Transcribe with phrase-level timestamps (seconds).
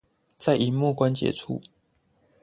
[0.35, 1.61] 在螢幕關節處